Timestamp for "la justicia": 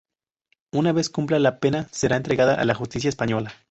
2.65-3.07